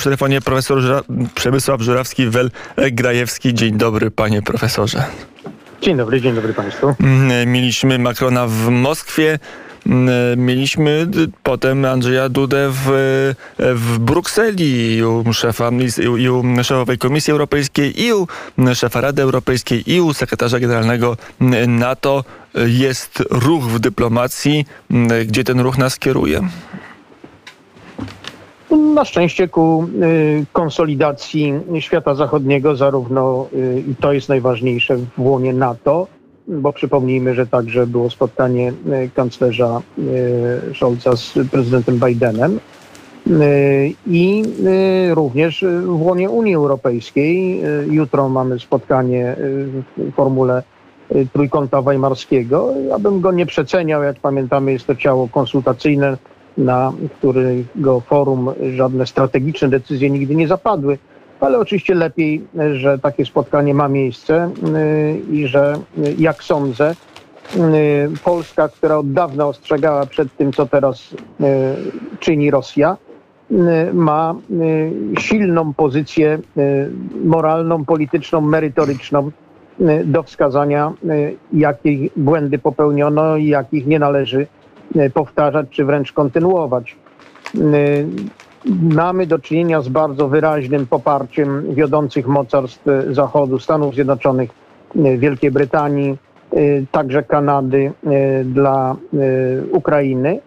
Przy 0.00 0.04
telefonie 0.04 0.40
profesor 0.40 0.80
Żura 0.80 1.02
Przemysław 1.34 1.80
Żurawski-Wel-Grajewski. 1.80 3.54
Dzień 3.54 3.76
dobry, 3.76 4.10
panie 4.10 4.42
profesorze. 4.42 5.04
Dzień 5.82 5.96
dobry, 5.96 6.20
dzień 6.20 6.34
dobry 6.34 6.54
państwu. 6.54 6.94
Mm, 7.00 7.52
mieliśmy 7.52 7.98
Macrona 7.98 8.46
w 8.46 8.68
Moskwie. 8.70 9.38
Mm, 9.86 10.44
mieliśmy 10.44 11.06
potem 11.42 11.84
Andrzeja 11.84 12.28
Dudę 12.28 12.70
w, 12.70 12.84
w 13.58 13.98
Brukseli 13.98 14.96
i 14.96 15.04
u, 15.04 15.32
szefa, 15.32 15.70
i 16.18 16.28
u 16.28 16.44
szefowej 16.62 16.98
Komisji 16.98 17.30
Europejskiej, 17.30 18.02
i 18.02 18.12
u 18.12 18.26
szefa 18.74 19.00
Rady 19.00 19.22
Europejskiej, 19.22 19.92
i 19.92 20.00
u 20.00 20.14
sekretarza 20.14 20.60
generalnego 20.60 21.16
NATO. 21.68 22.24
Jest 22.54 23.22
ruch 23.30 23.64
w 23.64 23.78
dyplomacji. 23.78 24.66
Gdzie 25.26 25.44
ten 25.44 25.60
ruch 25.60 25.78
nas 25.78 25.98
kieruje? 25.98 26.48
Na 28.70 29.04
szczęście 29.04 29.48
ku 29.48 29.86
y, 30.02 30.46
konsolidacji 30.52 31.54
świata 31.80 32.14
zachodniego, 32.14 32.76
zarówno 32.76 33.46
y, 33.52 33.84
i 33.88 33.96
to 33.96 34.12
jest 34.12 34.28
najważniejsze 34.28 34.96
w 34.96 35.20
łonie 35.20 35.52
NATO, 35.52 36.06
bo 36.48 36.72
przypomnijmy, 36.72 37.34
że 37.34 37.46
także 37.46 37.86
było 37.86 38.10
spotkanie 38.10 38.72
y, 39.04 39.10
kanclerza 39.14 39.82
Scholza 40.74 41.16
z 41.16 41.34
prezydentem 41.50 41.98
Bidenem 41.98 42.60
i 44.06 44.42
również 45.14 45.64
w 45.82 46.02
łonie 46.02 46.30
Unii 46.30 46.54
Europejskiej. 46.54 47.62
Jutro 47.90 48.28
mamy 48.28 48.60
spotkanie 48.60 49.36
w 49.96 50.12
formule 50.14 50.62
trójkąta 51.32 51.82
weimarskiego. 51.82 52.74
Ja 52.88 52.98
bym 52.98 53.20
go 53.20 53.32
nie 53.32 53.46
przeceniał, 53.46 54.02
jak 54.02 54.16
pamiętamy 54.16 54.72
jest 54.72 54.86
to 54.86 54.96
ciało 54.96 55.28
konsultacyjne, 55.28 56.16
na 56.58 56.92
którego 57.18 58.00
forum 58.00 58.50
żadne 58.76 59.06
strategiczne 59.06 59.68
decyzje 59.68 60.10
nigdy 60.10 60.34
nie 60.34 60.48
zapadły. 60.48 60.98
Ale 61.40 61.58
oczywiście 61.58 61.94
lepiej, 61.94 62.44
że 62.74 62.98
takie 62.98 63.24
spotkanie 63.24 63.74
ma 63.74 63.88
miejsce 63.88 64.50
y, 64.50 65.20
i 65.32 65.46
że, 65.46 65.74
y, 65.98 66.14
jak 66.18 66.42
sądzę, 66.42 66.94
y, 67.56 68.10
Polska, 68.24 68.68
która 68.68 68.96
od 68.96 69.12
dawna 69.12 69.46
ostrzegała 69.46 70.06
przed 70.06 70.36
tym, 70.36 70.52
co 70.52 70.66
teraz 70.66 71.14
czyni 72.20 72.50
Rosja, 72.50 72.96
ma 73.92 74.34
silną 75.18 75.74
pozycję 75.74 76.38
moralną, 77.24 77.84
polityczną, 77.84 78.40
merytoryczną 78.40 79.30
do 80.04 80.22
wskazania, 80.22 80.92
jakie 81.52 81.90
błędy 82.16 82.58
popełniono 82.58 83.36
i 83.36 83.46
jakich 83.46 83.86
nie 83.86 83.98
należy 83.98 84.46
powtarzać 85.14 85.66
czy 85.70 85.84
wręcz 85.84 86.12
kontynuować. 86.12 86.96
E, 87.54 87.60
mamy 88.94 89.26
do 89.26 89.38
czynienia 89.38 89.80
z 89.80 89.88
bardzo 89.88 90.28
wyraźnym 90.28 90.86
poparciem 90.86 91.74
wiodących 91.74 92.26
mocarstw 92.26 92.84
Zachodu, 93.10 93.58
Stanów 93.58 93.94
Zjednoczonych, 93.94 94.50
e, 94.96 95.18
Wielkiej 95.18 95.50
Brytanii, 95.50 96.16
także 96.92 97.22
Kanady 97.22 97.92
dla 98.44 98.96
Ukrainy 99.72 100.40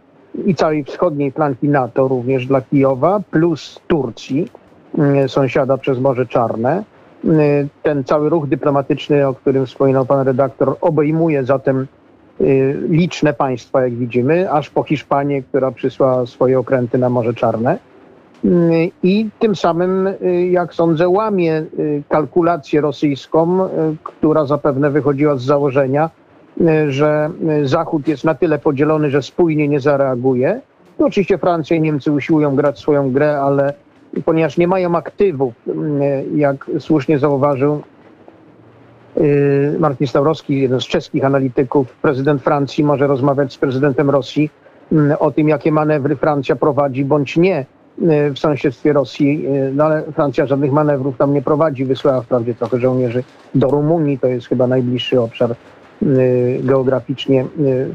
i 0.46 0.56
całej 0.56 0.84
wschodniej 0.84 1.32
flanki 1.32 1.70
NATO, 1.70 2.08
również 2.08 2.48
dla 2.48 2.62
Kijowa, 2.62 3.20
plus 3.32 3.80
Turcji, 3.88 4.48
sąsiada 5.28 5.78
przez 5.78 6.00
Morze 6.00 6.26
Czarne. 6.26 6.84
Ten 7.84 8.04
cały 8.04 8.30
ruch 8.30 8.48
dyplomatyczny, 8.48 9.28
o 9.28 9.34
którym 9.34 9.66
wspominał 9.66 10.06
pan 10.06 10.28
redaktor, 10.28 10.78
obejmuje 10.82 11.44
zatem 11.44 11.88
liczne 12.90 13.34
państwa, 13.34 13.82
jak 13.82 13.94
widzimy, 13.94 14.52
aż 14.52 14.70
po 14.70 14.84
Hiszpanię, 14.84 15.44
która 15.44 15.72
przysłała 15.72 16.26
swoje 16.26 16.60
okręty 16.60 16.98
na 16.98 17.10
Morze 17.10 17.34
Czarne. 17.34 17.78
Y, 18.46 18.92
I 19.04 19.30
tym 19.40 19.56
samym, 19.56 20.08
y, 20.08 20.48
jak 20.52 20.74
sądzę, 20.74 21.10
łamie 21.10 21.66
kalkulację 22.10 22.82
rosyjską, 22.82 23.70
która 24.04 24.46
zapewne 24.46 24.92
wychodziła 24.92 25.36
z 25.36 25.44
założenia, 25.44 26.10
że 26.88 27.30
Zachód 27.64 28.08
jest 28.08 28.24
na 28.24 28.36
tyle 28.36 28.60
podzielony, 28.60 29.10
że 29.10 29.22
spójnie 29.22 29.68
nie 29.68 29.80
zareaguje. 29.80 30.62
No 31.00 31.06
oczywiście 31.06 31.38
Francja 31.38 31.78
i 31.78 31.82
Niemcy 31.82 32.12
usiłują 32.12 32.56
grać 32.56 32.80
swoją 32.80 33.12
grę, 33.12 33.42
ale 33.42 33.74
ponieważ 34.26 34.58
nie 34.58 34.68
mają 34.68 34.96
aktywów, 34.96 35.54
jak 36.36 36.72
słusznie 36.80 37.20
zauważył 37.20 37.82
Y, 37.82 37.93
Martin 39.80 40.08
Stawrowski, 40.08 40.62
jeden 40.62 40.82
z 40.82 40.84
czeskich 40.84 41.26
analityków, 41.26 41.94
prezydent 42.02 42.42
Francji 42.42 42.84
może 42.84 43.08
rozmawiać 43.08 43.54
z 43.54 43.58
prezydentem 43.58 44.10
Rosji 44.10 44.50
mm, 44.92 45.18
o 45.20 45.32
tym, 45.32 45.50
jakie 45.50 45.72
manewry 45.72 46.16
Francja 46.16 46.56
prowadzi 46.56 47.06
bądź 47.06 47.38
nie 47.38 47.66
y, 48.02 48.34
w 48.34 48.40
sąsiedztwie 48.40 48.94
Rosji, 48.94 49.48
y, 49.48 49.72
no 49.74 49.84
ale 49.84 50.04
Francja 50.04 50.46
żadnych 50.46 50.72
manewrów 50.72 51.18
tam 51.18 51.34
nie 51.34 51.42
prowadzi. 51.42 51.86
Wysłała 51.86 52.22
wprawdzie 52.22 52.56
trochę 52.56 52.80
żołnierzy 52.80 53.24
do 53.56 53.68
Rumunii, 53.68 54.20
to 54.20 54.28
jest 54.28 54.48
chyba 54.48 54.68
najbliższy 54.68 55.22
obszar 55.22 55.56
geograficznie 56.64 57.46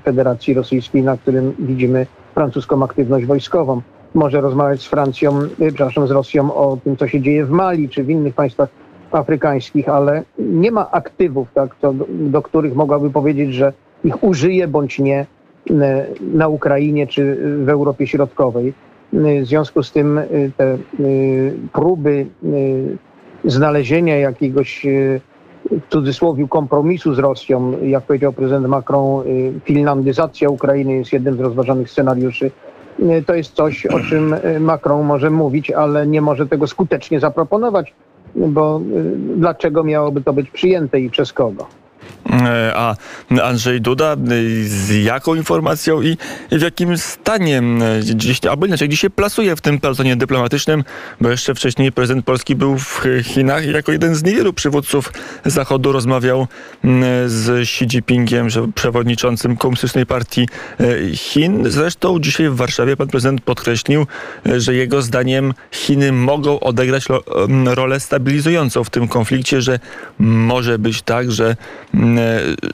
Federacji 0.04 0.54
Rosyjskiej, 0.54 1.02
na 1.02 1.16
którym 1.16 1.54
widzimy 1.58 2.06
francuską 2.34 2.84
aktywność 2.84 3.26
wojskową. 3.26 3.82
Może 4.14 4.40
rozmawiać 4.40 4.82
z 4.82 4.86
Francją, 4.86 5.38
przepraszam, 5.58 6.08
z 6.08 6.10
Rosją 6.10 6.54
o 6.54 6.78
tym, 6.84 6.96
co 6.96 7.08
się 7.08 7.20
dzieje 7.20 7.44
w 7.44 7.50
Mali 7.50 7.88
czy 7.88 8.04
w 8.04 8.10
innych 8.10 8.34
państwach 8.34 8.68
afrykańskich, 9.14 9.88
ale 9.88 10.22
nie 10.38 10.70
ma 10.70 10.90
aktywów, 10.90 11.48
tak, 11.54 11.76
do, 11.82 11.94
do 12.08 12.42
których 12.42 12.74
mogłaby 12.74 13.10
powiedzieć, 13.10 13.54
że 13.54 13.72
ich 14.04 14.24
użyje 14.24 14.68
bądź 14.68 14.98
nie 14.98 15.26
e, 15.70 16.06
na 16.20 16.48
Ukrainie 16.48 17.06
czy 17.06 17.38
w 17.64 17.68
Europie 17.68 18.06
Środkowej. 18.06 18.74
E, 19.14 19.42
w 19.42 19.46
związku 19.46 19.82
z 19.82 19.92
tym 19.92 20.18
e, 20.18 20.24
te 20.56 20.78
próby 21.72 22.26
znalezienia 23.44 24.16
jakiegoś 24.16 24.86
w 25.70 25.88
cudzysłowie 25.88 26.48
kompromisu 26.48 27.14
z 27.14 27.18
Rosją, 27.18 27.72
jak 27.82 28.04
powiedział 28.04 28.32
prezydent 28.32 28.66
Macron, 28.66 29.24
finlandyzacja 29.64 30.48
Ukrainy 30.48 30.92
jest 30.92 31.12
jednym 31.12 31.36
z 31.36 31.40
rozważanych 31.40 31.90
scenariuszy. 31.90 32.50
To 33.26 33.34
jest 33.34 33.52
coś, 33.52 33.86
o 33.86 34.00
czym 34.00 34.34
Macron 34.60 35.06
może 35.06 35.30
mówić, 35.30 35.70
ale 35.70 36.06
nie 36.06 36.20
może 36.20 36.46
tego 36.46 36.66
skutecznie 36.66 37.20
zaproponować 37.20 37.94
bo 38.34 38.80
y, 38.96 39.16
dlaczego 39.36 39.84
miałoby 39.84 40.22
to 40.22 40.32
być 40.32 40.50
przyjęte 40.50 41.00
i 41.00 41.10
przez 41.10 41.32
kogo? 41.32 41.66
E, 42.30 42.72
a 42.76 42.96
Andrzej 43.42 43.80
Duda 43.80 44.16
y, 44.32 44.68
z 44.68 45.04
jaką 45.04 45.34
informacją 45.34 46.02
i 46.02 46.16
w 46.52 46.62
jakim 46.62 46.98
stanie 46.98 47.62
y, 48.00 48.14
dziś, 48.14 48.46
albo 48.46 48.66
inaczej, 48.66 48.96
się 48.96 49.10
plasuje 49.10 49.56
w 49.56 49.60
tym 49.60 49.80
pelotonie 49.80 50.16
dyplomatycznym, 50.16 50.84
bo 51.20 51.30
jeszcze 51.30 51.54
wcześniej 51.54 51.92
prezydent 51.92 52.24
Polski 52.24 52.56
był 52.56 52.78
w 52.78 53.04
Chinach 53.22 53.66
i 53.66 53.70
jako 53.70 53.92
jeden 53.92 54.14
z 54.14 54.22
niewielu 54.22 54.52
przywódców 54.52 55.12
Zachodu 55.44 55.92
rozmawiał 55.92 56.46
z 57.26 57.48
Xi 57.48 57.84
Jinpingiem, 57.84 58.48
przewodniczącym 58.74 59.56
Komunistycznej 59.56 60.06
Partii 60.06 60.48
e, 60.80 61.16
Chin. 61.16 61.70
Zresztą 61.70 62.20
dzisiaj 62.20 62.48
w 62.48 62.56
Warszawie 62.56 62.96
pan 62.96 63.08
prezydent 63.08 63.40
podkreślił, 63.40 64.06
e, 64.46 64.60
że 64.60 64.74
jego 64.74 65.02
zdaniem 65.02 65.54
Chiny 65.70 66.12
mogą 66.12 66.60
odegrać 66.60 67.04
rolę 67.64 68.00
stabilizującą 68.00 68.84
w 68.84 68.90
tym 68.90 69.08
konflikcie, 69.08 69.62
że 69.62 69.78
może 70.18 70.78
być 70.78 71.02
tak, 71.02 71.32
że 71.32 71.56
E, 71.94 72.17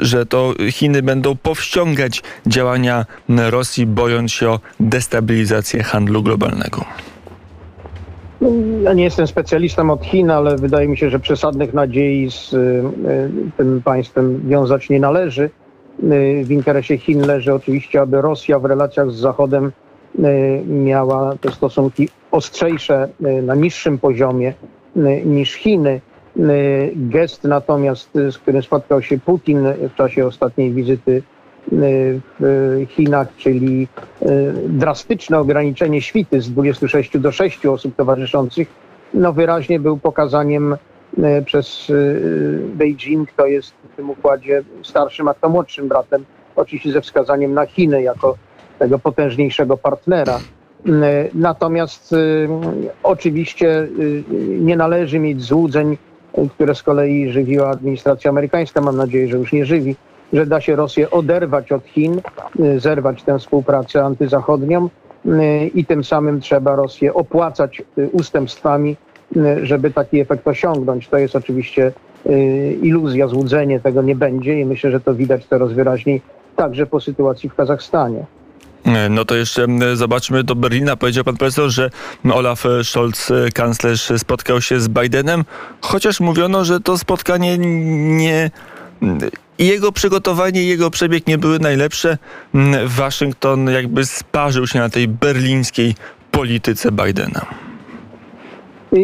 że 0.01 0.27
to 0.27 0.55
Chiny 0.71 1.03
będą 1.03 1.37
powściągać 1.37 2.23
działania 2.47 3.07
Rosji, 3.29 3.87
bojąc 3.87 4.33
się 4.33 4.49
o 4.49 4.61
destabilizację 4.81 5.83
handlu 5.83 6.23
globalnego? 6.23 6.85
Ja 8.83 8.93
nie 8.93 9.05
jestem 9.05 9.27
specjalistą 9.27 9.91
od 9.91 10.05
Chin, 10.05 10.31
ale 10.31 10.57
wydaje 10.57 10.89
mi 10.89 10.97
się, 10.97 11.11
że 11.11 11.21
przesadnych 11.21 11.75
nadziei 11.75 12.31
z 12.31 12.55
e, 12.55 12.59
tym 13.57 13.83
państwem 13.85 14.49
wiązać 14.49 14.91
nie 14.91 15.01
należy. 15.01 15.45
E, 15.45 15.51
w 16.45 16.51
interesie 16.51 16.99
Chin 16.99 17.27
leży 17.27 17.55
oczywiście, 17.55 18.01
aby 18.01 18.23
Rosja 18.23 18.59
w 18.59 18.65
relacjach 18.65 19.11
z 19.11 19.17
Zachodem 19.17 19.73
miała 20.67 21.37
te 21.41 21.51
stosunki 21.53 22.09
ostrzejsze 22.31 23.09
na 23.43 23.55
niższym 23.55 23.99
poziomie 23.99 24.55
niż 25.25 25.53
Chiny. 25.53 26.01
Y, 26.37 26.93
gest 26.97 27.45
natomiast, 27.45 28.17
y, 28.17 28.33
z 28.33 28.39
którym 28.39 28.63
spotkał 28.63 29.03
się 29.03 29.19
Putin 29.19 29.65
w 29.91 29.95
czasie 29.95 30.27
ostatniej 30.27 30.73
wizyty 30.73 31.13
y, 31.13 31.23
w 32.41 32.87
Chinach, 32.89 33.29
czyli 33.37 33.89
drastyczne 34.69 35.39
ograniczenie 35.39 36.03
świty 36.03 36.41
z 36.41 36.51
26 36.51 37.19
do 37.19 37.33
6 37.33 37.67
osób 37.67 37.97
towarzyszących, 37.97 38.69
no 39.15 39.33
wyraźnie 39.33 39.81
był 39.81 39.97
pokazaniem 39.97 40.77
przez 41.45 41.93
Beijing, 42.75 43.31
kto 43.31 43.47
jest 43.47 43.75
w 43.93 43.97
tym 43.97 44.11
układzie 44.11 44.63
starszym, 44.83 45.29
a 45.29 45.35
kto 45.35 45.49
młodszym 45.49 45.89
bratem, 45.89 46.25
oczywiście 46.57 46.93
ze 46.93 47.01
wskazaniem 47.01 47.55
na 47.55 47.67
Chiny 47.67 48.03
jako 48.03 48.37
tego 48.79 48.99
potężniejszego 48.99 49.77
partnera. 49.77 50.41
Natomiast 51.35 52.15
oczywiście 53.03 53.89
nie 54.61 54.77
należy 54.77 55.19
mieć 55.19 55.43
złudzeń 55.43 55.97
które 56.51 56.75
z 56.75 56.83
kolei 56.83 57.31
żywiła 57.31 57.71
administracja 57.71 58.31
amerykańska, 58.31 58.81
mam 58.81 58.97
nadzieję, 58.97 59.29
że 59.29 59.37
już 59.37 59.53
nie 59.53 59.67
żywi, 59.67 59.97
że 60.33 60.47
da 60.47 60.61
się 60.61 60.77
Rosję 60.77 61.11
oderwać 61.11 61.73
od 61.73 61.85
Chin, 61.85 62.21
y, 62.61 62.81
zerwać 62.81 63.23
tę 63.23 63.39
współpracę 63.39 64.05
antyzachodnią 64.05 64.89
y, 65.27 65.31
i 65.75 65.85
tym 65.85 66.05
samym 66.05 66.41
trzeba 66.41 66.77
Rosję 66.77 67.15
opłacać 67.15 67.83
y, 67.99 68.09
ustępstwami, 68.13 68.97
żeby 69.63 69.91
taki 69.91 70.21
efekt 70.21 70.49
osiągnąć. 70.49 71.09
To 71.09 71.19
jest 71.19 71.37
oczywiście 71.37 71.93
iluzja, 72.83 73.29
złudzenie, 73.29 73.81
tego 73.81 74.03
nie 74.03 74.15
będzie 74.15 74.61
i 74.61 74.65
myślę, 74.65 74.91
że 74.91 75.01
to 75.01 75.15
widać 75.15 75.47
coraz 75.47 75.73
wyraźniej 75.73 76.23
także 76.57 76.87
po 76.87 77.01
sytuacji 77.01 77.49
w 77.49 77.55
Kazachstanie. 77.55 78.25
No 79.11 79.25
to 79.25 79.35
jeszcze 79.35 79.67
zobaczmy 79.95 80.45
do 80.45 80.55
Berlina. 80.55 80.97
Powiedział 80.97 81.25
pan 81.25 81.37
profesor, 81.37 81.71
że 81.71 81.91
Olaf 82.33 82.65
Scholz, 82.83 83.33
kanclerz, 83.55 84.13
spotkał 84.17 84.61
się 84.61 84.81
z 84.81 84.89
Bidenem, 84.89 85.45
chociaż 85.81 86.21
mówiono, 86.21 86.65
że 86.65 86.81
to 86.81 86.99
spotkanie 86.99 87.59
nie. 87.59 88.51
Jego 89.59 89.93
przygotowanie, 89.93 90.63
i 90.63 90.69
jego 90.69 90.91
przebieg 90.91 91.27
nie 91.27 91.39
były 91.39 91.59
najlepsze. 91.59 92.19
Waszyngton 92.87 93.71
jakby 93.71 94.07
sparzył 94.07 94.67
się 94.67 94.79
na 94.79 94.89
tej 94.89 95.09
berlińskiej 95.09 95.95
polityce 96.31 96.93
Bidena. 96.93 97.47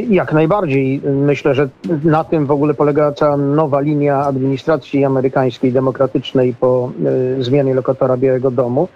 Jak 0.09 0.33
najbardziej. 0.33 1.01
Myślę, 1.05 1.55
że 1.55 1.69
na 2.05 2.25
tym 2.25 2.47
w 2.47 2.51
ogóle 2.51 2.75
polega 2.75 3.13
cała 3.13 3.37
nowa 3.37 3.81
linia 3.81 4.25
administracji 4.25 5.05
amerykańskiej, 5.05 5.73
demokratycznej 5.73 6.55
po 6.61 6.93
y, 7.39 7.45
zmianie 7.45 7.75
lokatora 7.75 8.17
Białego 8.17 8.51
Domu, 8.51 8.89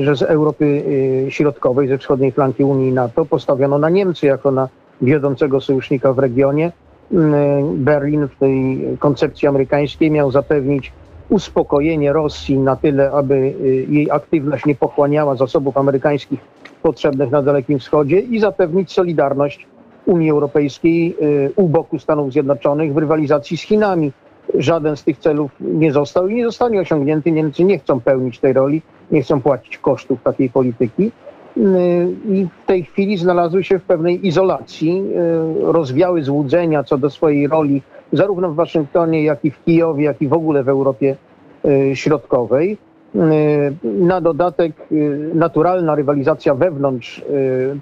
że 0.00 0.16
z 0.16 0.22
Europy 0.22 0.64
y, 0.64 1.30
Środkowej, 1.30 1.88
ze 1.88 1.98
wschodniej 1.98 2.32
flanki 2.32 2.64
Unii 2.64 2.88
i 2.88 2.92
NATO 2.92 3.24
postawiono 3.24 3.78
na 3.78 3.90
Niemcy 3.90 4.26
jako 4.26 4.50
na 4.50 4.68
wiodącego 5.02 5.60
sojusznika 5.60 6.12
w 6.12 6.18
regionie. 6.18 6.72
Y, 7.12 7.16
Berlin 7.74 8.28
w 8.28 8.38
tej 8.38 8.80
koncepcji 8.98 9.48
amerykańskiej 9.48 10.10
miał 10.10 10.30
zapewnić 10.30 10.92
uspokojenie 11.28 12.12
Rosji 12.12 12.58
na 12.58 12.76
tyle, 12.76 13.10
aby 13.10 13.34
y, 13.34 13.86
jej 13.88 14.10
aktywność 14.10 14.66
nie 14.66 14.74
pochłaniała 14.74 15.36
zasobów 15.36 15.76
amerykańskich 15.76 16.40
potrzebnych 16.82 17.30
na 17.30 17.42
Dalekim 17.42 17.78
Wschodzie 17.78 18.18
i 18.18 18.40
zapewnić 18.40 18.92
solidarność 18.92 19.66
Unii 20.06 20.30
Europejskiej 20.30 21.16
u 21.56 21.68
boku 21.68 21.98
Stanów 21.98 22.32
Zjednoczonych 22.32 22.94
w 22.94 22.96
rywalizacji 22.96 23.56
z 23.56 23.62
Chinami. 23.62 24.12
Żaden 24.54 24.96
z 24.96 25.04
tych 25.04 25.18
celów 25.18 25.50
nie 25.60 25.92
został 25.92 26.28
i 26.28 26.34
nie 26.34 26.44
zostanie 26.44 26.80
osiągnięty. 26.80 27.32
Niemcy 27.32 27.64
nie 27.64 27.78
chcą 27.78 28.00
pełnić 28.00 28.38
tej 28.38 28.52
roli, 28.52 28.82
nie 29.10 29.22
chcą 29.22 29.40
płacić 29.40 29.78
kosztów 29.78 30.22
takiej 30.22 30.50
polityki. 30.50 31.12
Y, 31.56 31.60
I 32.28 32.46
w 32.62 32.66
tej 32.66 32.84
chwili 32.84 33.16
znalazły 33.16 33.64
się 33.64 33.78
w 33.78 33.82
pewnej 33.82 34.26
izolacji, 34.26 35.02
y, 35.68 35.72
rozwiały 35.72 36.22
złudzenia 36.22 36.84
co 36.84 36.98
do 36.98 37.10
swojej 37.10 37.46
roli 37.48 37.82
zarówno 38.12 38.50
w 38.50 38.54
Waszyngtonie, 38.54 39.24
jak 39.24 39.44
i 39.44 39.50
w 39.50 39.64
Kijowie, 39.64 40.04
jak 40.04 40.22
i 40.22 40.28
w 40.28 40.32
ogóle 40.32 40.62
w 40.62 40.68
Europie 40.68 41.16
y, 41.64 41.96
Środkowej. 41.96 42.78
Y, 43.14 43.18
Na 43.84 44.20
dodatek 44.20 44.72
naturalna 45.34 45.94
rywalizacja 45.94 46.54
wewnątrz 46.54 47.24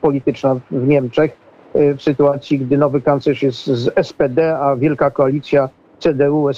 polityczna 0.00 0.56
w 0.70 0.88
Niemczech 0.88 1.36
w 1.74 2.02
sytuacji, 2.02 2.58
gdy 2.58 2.78
nowy 2.78 3.00
kanclerz 3.00 3.42
jest 3.42 3.66
z 3.66 4.06
SPD, 4.06 4.58
a 4.58 4.76
wielka 4.76 5.10
koalicja 5.10 5.68
CDU, 6.00 6.48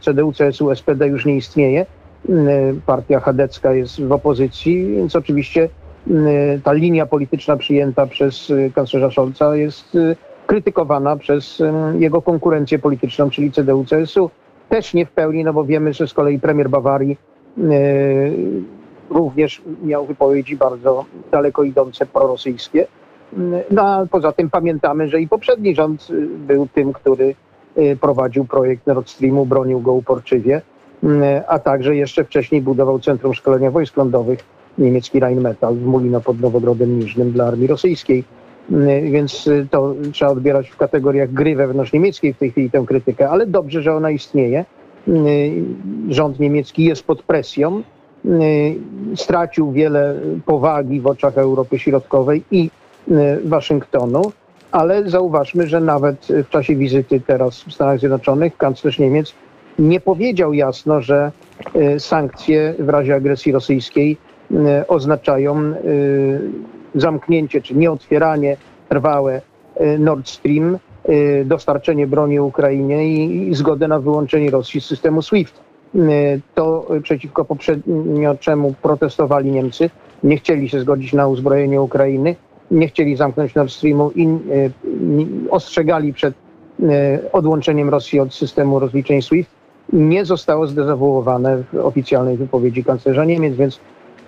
CDU 0.00 0.32
CSU, 0.32 0.74
SPD 0.74 1.06
już 1.08 1.26
nie 1.26 1.36
istnieje. 1.36 1.86
Y, 2.28 2.80
Partia 2.86 3.20
chadecka 3.20 3.72
jest 3.72 4.02
w 4.02 4.12
opozycji, 4.12 4.86
więc 4.96 5.16
oczywiście 5.16 5.68
y, 6.10 6.60
ta 6.64 6.72
linia 6.72 7.06
polityczna 7.06 7.56
przyjęta 7.56 8.06
przez 8.06 8.50
y, 8.50 8.72
kanclerza 8.74 9.10
Scholza 9.10 9.56
jest 9.56 9.94
y, 9.94 10.16
krytykowana 10.46 11.16
przez 11.16 11.60
y, 11.60 11.72
jego 11.98 12.22
konkurencję 12.22 12.78
polityczną, 12.78 13.30
czyli 13.30 13.52
CDU 13.52 13.84
CSU. 13.90 14.30
Też 14.68 14.94
nie 14.94 15.06
w 15.06 15.10
pełni, 15.10 15.44
no 15.44 15.52
bo 15.52 15.64
wiemy, 15.64 15.92
że 15.92 16.08
z 16.08 16.14
kolei 16.14 16.38
premier 16.38 16.70
Bawarii 16.70 17.16
również 19.10 19.62
miał 19.82 20.06
wypowiedzi 20.06 20.56
bardzo 20.56 21.04
daleko 21.30 21.62
idące 21.62 22.06
prorosyjskie. 22.06 22.86
No 23.70 23.82
a 23.82 24.06
poza 24.06 24.32
tym 24.32 24.50
pamiętamy, 24.50 25.08
że 25.08 25.20
i 25.20 25.28
poprzedni 25.28 25.74
rząd 25.74 26.08
był 26.46 26.68
tym, 26.74 26.92
który 26.92 27.34
prowadził 28.00 28.44
projekt 28.44 28.86
Nord 28.86 29.10
Streamu, 29.10 29.46
bronił 29.46 29.80
go 29.80 29.92
uporczywie, 29.92 30.62
y, 31.04 31.08
a 31.48 31.58
także 31.58 31.96
jeszcze 31.96 32.24
wcześniej 32.24 32.62
budował 32.62 32.98
Centrum 33.00 33.34
Szkolenia 33.34 33.70
Wojsk 33.70 33.96
Lądowych 33.96 34.44
niemiecki 34.78 35.20
Rheinmetall 35.20 35.74
w 35.74 35.86
Mulino 35.86 36.20
pod 36.20 36.40
Nowogrodem 36.40 36.98
Niżnym 36.98 37.32
dla 37.32 37.44
armii 37.46 37.66
rosyjskiej. 37.66 38.24
Y, 38.72 39.00
Więc 39.10 39.46
y, 39.46 39.66
to 39.70 39.94
trzeba 40.12 40.30
odbierać 40.30 40.68
w 40.68 40.76
kategoriach 40.76 41.32
gry 41.32 41.56
wewnątrzniemieckiej 41.56 42.34
w 42.34 42.38
tej 42.38 42.50
chwili 42.50 42.70
tę 42.70 42.84
krytykę, 42.86 43.30
ale 43.30 43.46
dobrze, 43.46 43.82
że 43.82 43.94
ona 43.94 44.10
istnieje. 44.10 44.64
Y, 45.08 45.64
Rząd 46.08 46.40
niemiecki 46.40 46.84
jest 46.84 47.02
pod 47.06 47.22
presją, 47.22 47.82
y, 48.24 48.76
stracił 49.16 49.72
wiele 49.72 50.14
powagi 50.46 51.00
w 51.00 51.06
oczach 51.06 51.38
Europy 51.38 51.78
Środkowej 51.78 52.44
i 52.50 52.70
y, 53.10 53.14
Waszyngtonu, 53.44 54.22
ale 54.72 55.10
zauważmy, 55.10 55.66
że 55.66 55.80
nawet 55.80 56.26
w 56.44 56.48
czasie 56.48 56.76
wizyty 56.76 57.20
teraz 57.26 57.62
w 57.62 57.72
Stanach 57.72 57.98
Zjednoczonych 57.98 58.56
kanclerz 58.56 58.98
Niemiec 58.98 59.34
nie 59.78 60.00
powiedział 60.00 60.54
jasno, 60.54 61.00
że 61.00 61.32
y, 61.76 62.00
sankcje 62.00 62.74
w 62.78 62.88
razie 62.88 63.14
agresji 63.14 63.52
rosyjskiej 63.52 64.16
y, 64.50 64.56
oznaczają 64.88 65.60
y, 65.60 66.40
zamknięcie 66.94 67.60
czy 67.60 67.74
nieotwieranie 67.74 68.56
trwałe 68.88 69.40
Nord 69.98 70.28
Stream, 70.28 70.78
dostarczenie 71.44 72.06
broni 72.06 72.40
Ukrainie 72.40 73.08
i, 73.08 73.54
zgodę 73.54 73.88
na 73.88 74.00
wyłączenie 74.00 74.50
Rosji 74.50 74.80
z 74.80 74.84
systemu 74.84 75.22
SWIFT. 75.22 75.60
To 76.54 76.86
przeciwko 77.02 77.44
poprzednio 77.44 78.34
czemu 78.34 78.74
protestowali 78.82 79.50
Niemcy. 79.50 79.90
Nie 80.22 80.36
chcieli 80.36 80.68
się 80.68 80.80
zgodzić 80.80 81.12
na 81.12 81.28
uzbrojenie 81.28 81.82
Ukrainy, 81.82 82.36
nie 82.70 82.88
chcieli 82.88 83.16
zamknąć 83.16 83.54
Nord 83.54 83.70
Streamu 83.70 84.10
i 84.10 84.26
y, 84.26 85.50
ostrzegali 85.50 86.12
przed 86.12 86.34
y, 86.80 86.84
odłączeniem 87.32 87.88
Rosji 87.88 88.20
od 88.20 88.34
systemu 88.34 88.78
rozliczeń 88.78 89.22
SWIFT. 89.22 89.50
Nie 89.92 90.24
zostało 90.24 90.66
zdezawuowane 90.66 91.62
w 91.72 91.76
oficjalnej 91.76 92.36
wypowiedzi 92.36 92.84
kanclerza 92.84 93.24
Niemiec, 93.24 93.54
więc 93.56 93.80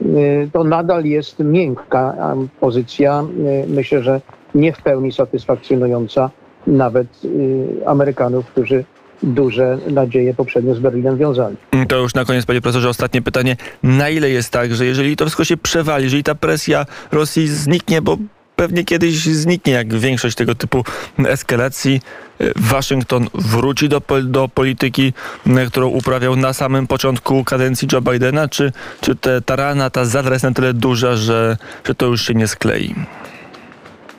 y, 0.03 0.51
to 0.53 0.65
nadal 0.65 1.05
jest 1.05 1.39
miękka 1.39 2.17
pozycja. 2.61 3.25
Myślę, 3.69 4.03
że 4.03 4.21
nie 4.55 4.73
w 4.73 4.83
pełni 4.83 5.13
satysfakcjonująca 5.13 6.31
nawet 6.67 7.07
Amerykanów, 7.87 8.47
którzy 8.47 8.85
duże 9.23 9.79
nadzieje 9.91 10.35
poprzednio 10.35 10.75
z 10.75 10.79
Berlinem 10.79 11.19
wiązali. 11.19 11.57
To 11.89 11.97
już 11.97 12.15
na 12.15 12.25
koniec, 12.25 12.47
panie 12.47 12.61
profesorze, 12.61 12.89
ostatnie 12.89 13.23
pytanie. 13.23 13.57
Na 13.83 14.09
ile 14.09 14.31
jest 14.31 14.51
tak, 14.51 14.75
że 14.75 14.87
jeżeli 14.87 15.17
to 15.17 15.25
wszystko 15.25 15.45
się 15.45 15.57
przewali, 15.57 16.05
jeżeli 16.05 16.25
ta 16.25 16.35
presja 16.35 16.87
Rosji 17.13 17.49
zniknie, 17.49 18.03
bo 18.03 18.17
pewnie 18.57 18.85
kiedyś 18.85 19.25
zniknie, 19.25 19.73
jak 19.73 19.95
większość 19.95 20.37
tego 20.37 20.55
typu 20.55 20.85
eskalacji, 21.19 22.01
Waszyngton 22.57 23.27
wróci 23.35 23.89
do, 23.89 24.03
do 24.23 24.49
polityki, 24.49 25.13
którą 25.69 25.89
uprawiał 25.89 26.37
na 26.37 26.53
samym 26.53 26.87
początku 26.87 27.45
kadencji 27.45 27.89
Joe 27.93 28.01
Bidena, 28.01 28.49
czy, 28.49 28.73
czy 29.01 29.17
te, 29.17 29.43
ta 29.43 29.57
rana, 29.57 29.91
ta 29.91 30.05
zadra 30.05 30.33
jest 30.33 30.45
na 30.45 30.53
tyle 30.53 30.75
duża, 30.75 31.17
że, 31.17 31.57
że 31.85 31.95
to 31.95 32.07
już 32.07 32.27
się 32.27 32.35
nie 32.35 32.49
sklei? 32.49 32.95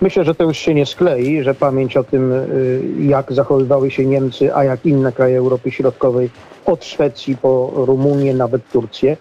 Myślę, 0.02 0.24
że 0.24 0.36
to 0.36 0.44
już 0.44 0.58
się 0.58 0.74
nie 0.74 0.86
sklei, 0.86 1.44
że 1.44 1.54
pamięć 1.54 1.98
o 1.98 2.04
tym, 2.04 2.32
y, 2.32 2.82
jak 3.00 3.34
zachowywały 3.34 3.92
się 3.92 4.06
Niemcy, 4.06 4.56
a 4.56 4.64
jak 4.64 4.86
inne 4.86 5.12
kraje 5.12 5.38
Europy 5.38 5.72
Środkowej, 5.72 6.30
od 6.66 6.86
Szwecji 6.86 7.38
po 7.38 7.72
Rumunię, 7.76 8.34
nawet 8.34 8.62
Turcję, 8.72 9.18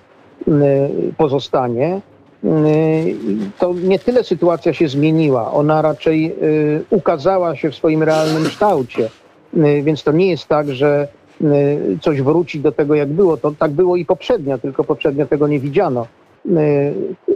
y, 0.49 0.53
pozostanie. 1.17 2.01
Y, 2.45 2.49
To 3.59 3.75
nie 3.75 3.99
tyle 3.99 4.25
sytuacja 4.25 4.73
się 4.73 4.89
zmieniła, 4.89 5.53
ona 5.53 5.83
raczej 5.83 6.35
ukazała 6.91 7.57
się 7.57 7.71
w 7.71 7.75
swoim 7.75 8.03
realnym 8.03 8.45
kształcie. 8.45 9.09
Więc 9.83 10.03
to 10.03 10.13
nie 10.13 10.31
jest 10.31 10.47
tak, 10.47 10.69
że 10.69 11.09
coś 12.01 12.23
wróci 12.23 12.61
do 12.61 12.73
tego, 12.73 12.95
jak 12.95 13.09
było. 13.09 13.37
To 13.37 13.53
tak 13.59 13.71
było 13.71 13.97
i 13.97 14.05
poprzednio, 14.05 14.59
tylko 14.59 14.85
poprzednio 14.85 15.27
tego 15.27 15.49
nie 15.49 15.61
widziano. 15.61 16.07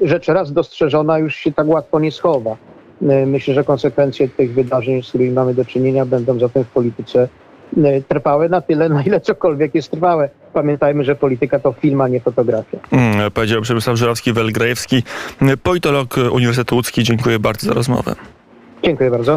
Rzecz 0.03 0.29
raz 0.29 0.53
dostrzeżona 0.53 1.19
już 1.19 1.35
się 1.37 1.53
tak 1.53 1.69
łatwo 1.69 2.01
nie 2.01 2.13
schowa. 2.13 2.57
Y, 3.03 3.27
Myślę, 3.27 3.55
że 3.55 3.65
konsekwencje 3.65 4.29
tych 4.29 4.55
wydarzeń, 4.55 5.03
z 5.03 5.09
którymi 5.09 5.31
mamy 5.31 5.55
do 5.55 5.65
czynienia, 5.65 6.07
będą 6.07 6.39
zatem 6.39 6.65
w 6.65 6.69
polityce 6.69 7.29
y, 7.79 8.03
trwałe 8.09 8.49
na 8.49 8.61
tyle, 8.61 8.89
na 8.89 9.03
ile 9.03 9.21
cokolwiek 9.21 9.75
jest 9.75 9.91
trwałe. 9.91 10.29
Pamiętajmy, 10.53 11.05
że 11.05 11.15
polityka 11.15 11.59
to 11.59 11.73
film, 11.73 12.01
a 12.01 12.09
nie 12.09 12.21
fotografia. 12.21 12.79
Mm, 12.91 13.31
powiedział 13.31 13.63
Przemysław 13.63 13.97
Żerowski-Welgrajewski, 13.97 15.03
politolog 15.63 16.15
Uniwersytetu 16.33 16.75
Łódzki. 16.75 17.03
Dziękuję 17.05 17.39
bardzo 17.39 17.67
za 17.67 17.75
rozmowę. 17.75 18.15
Dziękuję 18.85 19.11
bardzo. 19.11 19.33